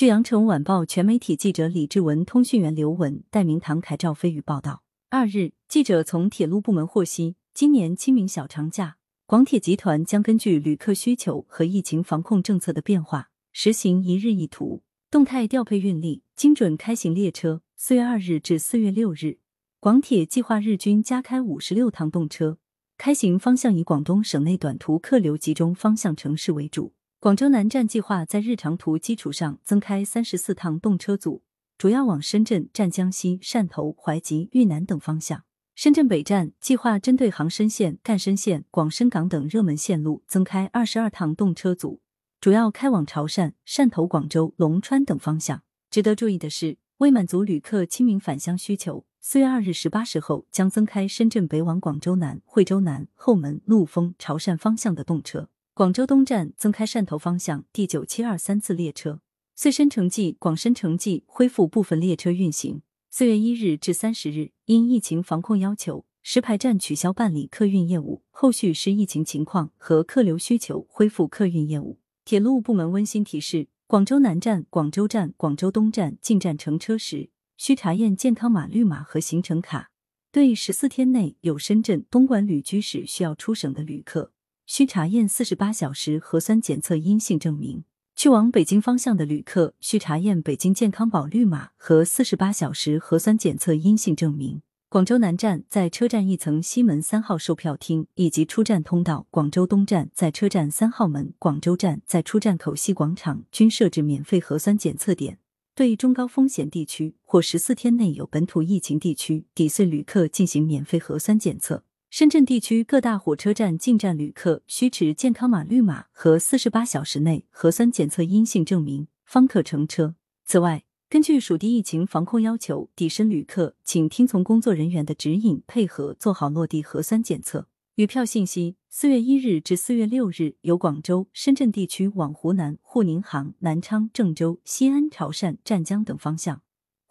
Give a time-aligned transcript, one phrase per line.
[0.00, 4.82] 据羊城晚报全媒体记者李志文、通讯员刘文、戴明堂、凯赵飞宇报道。
[5.10, 17.60] 二日，记者从铁路部门获悉，今年清明小长假，广铁集团将根据旅客需求和疫情防控政策的变化，实行一日一图，动态调配运力，精准开行列车。
[17.76, 19.36] 四月二日至四月六日，
[19.80, 22.56] 广铁计划日均加开五十六趟动车，
[22.96, 26.94] 开行方向以广东省内短途客流集中方向城市为主。
[27.22, 31.42] 广州南站计划在日常图基础上增开三十四趟动车组。
[31.76, 35.44] 主要往深圳、湛江西、汕头、怀集、豫南等方向。
[35.74, 42.00] 深圳北站计划针对杭深线、赣深线、广深港等热门线路增开二十二趟动车组，
[42.40, 45.62] 主要开往潮汕、汕头、广州、龙川等方向。
[45.90, 55.50] 值得注意的是，为满足旅客清明返乡需求，四月二日十八时后将增开深圳北往广州南、惠州南、后门、陆丰、潮汕方向的动车。
[55.72, 59.20] 广州东站增开汕头方向第九七二三次列车。
[59.54, 62.82] 穗深城际、广深城际恢复部分列车运行。
[63.10, 71.98] 四月一日至三十日，因疫情防控要求，石牌站取消办理客运业务，后续视疫情情况和客流需求恢复客运业务。
[72.24, 79.90] 铁路部门温馨提示：广州南站、广州站、广州东站进站乘车时，需查验健康码绿码和行程卡。
[80.32, 84.32] 对十四天内有深圳、东莞旅居史需要出省的旅客，
[84.72, 87.82] 需查验四十八小时核酸检测阴性证明。
[88.14, 94.62] 去往北京方向的旅客需查验北京健康宝绿码和四十八小时核酸检测阴性证明。
[94.88, 105.38] 广州南站在车站一层西门三号售票厅以及出站通道，广州东站在车站三号门，广州站在出站口西广场均设置免费核酸检测点。
[105.74, 111.82] 对中高风险地区或十四天内有本土疫情地区，抵穗旅客进行免费核酸检测。
[112.10, 120.16] 深圳地区各大火车站进站旅客需持健康码绿码和四十八小时内核酸检测阴性证明，方可乘车。
[120.44, 127.68] 此外，根据属地疫情防控要求，抵深旅客请听从工作人员的指引，配合做好落地核酸检测。
[127.94, 136.60] 余票信息：四月一日至四月六日，由广州、深圳地区往湖南沪宁杭、南昌、郑州、西安、潮汕、湛江等方向。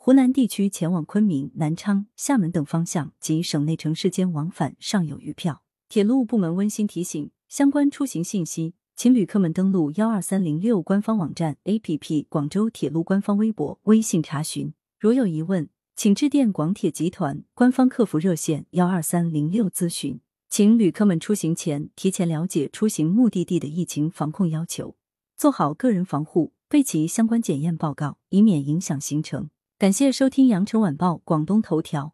[0.01, 5.61] 湖南地区前往昆明、南昌、厦门等方向及省内城市间往返尚有余票。
[5.89, 14.73] 铁路部门温馨提醒：相关出行信息，请旅客们登录幺二三零六官方网站、APP、广州铁路官方微博、微信查询。
[14.97, 15.67] 如有疑问，
[15.97, 20.21] 请致电广铁集团官方客服热线幺二三零六咨询。
[20.49, 24.95] 请旅客们出行前提前了解出行目的地的疫情防控要求，
[25.35, 29.49] 做好个人防护，备齐相关检验报告，以免影响行程。
[29.79, 32.13] 感谢收听羊城晚报广东头条。